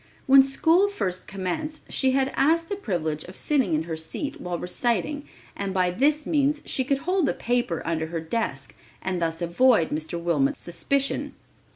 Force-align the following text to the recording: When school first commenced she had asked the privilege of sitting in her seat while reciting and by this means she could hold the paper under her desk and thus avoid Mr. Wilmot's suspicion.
When 0.25 0.41
school 0.41 0.89
first 0.89 1.27
commenced 1.27 1.83
she 1.91 2.13
had 2.13 2.33
asked 2.35 2.69
the 2.69 2.75
privilege 2.75 3.23
of 3.25 3.37
sitting 3.37 3.75
in 3.75 3.83
her 3.83 3.95
seat 3.95 4.41
while 4.41 4.57
reciting 4.57 5.25
and 5.55 5.75
by 5.75 5.91
this 5.91 6.25
means 6.25 6.59
she 6.65 6.83
could 6.83 6.97
hold 7.05 7.27
the 7.27 7.35
paper 7.35 7.83
under 7.85 8.07
her 8.07 8.19
desk 8.19 8.73
and 9.03 9.21
thus 9.21 9.43
avoid 9.43 9.89
Mr. 9.89 10.19
Wilmot's 10.19 10.59
suspicion. 10.59 11.35